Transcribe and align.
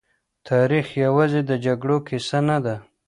تاريخ 0.49 0.87
يوازې 1.03 1.41
د 1.45 1.51
جګړو 1.65 1.97
کيسه 2.07 2.39
نه 2.49 2.57
ده. 2.65 2.75